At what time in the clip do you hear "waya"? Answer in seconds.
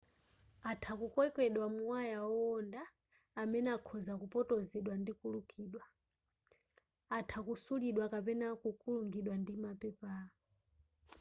1.91-2.17